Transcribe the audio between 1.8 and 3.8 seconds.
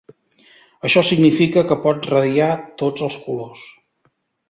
pot radiar tots els colors.